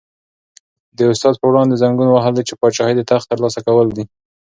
د 0.97 0.99
استاد 1.11 1.33
په 1.39 1.45
وړاندې 1.51 1.79
زنګون 1.81 2.09
وهل 2.11 2.33
د 2.35 2.41
پاچاهۍ 2.61 2.93
د 2.97 3.01
تخت 3.11 3.25
تر 3.31 3.37
لاسه 3.43 3.59
کول 3.67 3.87
دي. 3.97 4.03